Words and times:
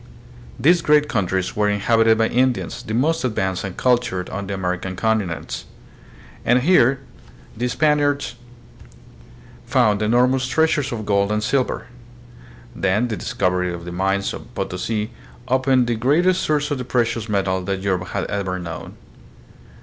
These 0.59 0.81
great 0.81 1.07
countries 1.07 1.55
were 1.55 1.69
in 1.69 1.79
habited 1.79 2.17
by 2.17 2.27
Indians, 2.27 2.81
the 2.81 2.95
most 2.95 3.23
advanced 3.23 3.63
and 3.63 3.77
cultured 3.77 4.31
on 4.31 4.47
the 4.47 4.55
American 4.55 4.95
continents. 4.95 5.65
And 6.43 6.63
here 6.63 7.01
the 7.55 7.67
Spaniards 7.67 8.33
found 9.67 10.01
enormous 10.01 10.47
treasures 10.47 10.91
of 10.91 11.05
gold 11.05 11.31
and 11.31 11.43
silver. 11.43 11.85
Then, 12.75 13.09
the 13.09 13.15
dis 13.17 13.35
covery 13.35 13.71
of 13.71 13.85
the 13.85 13.91
mines 13.91 14.33
of 14.33 14.55
Potosi 14.55 15.11
opened 15.47 15.85
the 15.85 15.93
greatest 15.93 16.41
source 16.41 16.71
of 16.71 16.79
the 16.79 16.83
precious 16.83 17.29
metal 17.29 17.61
that 17.61 17.81
Europe 17.83 18.07
had 18.07 18.23
ever 18.25 18.57
known. 18.57 18.95